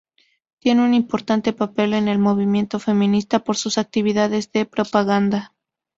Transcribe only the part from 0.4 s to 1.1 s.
Tiene un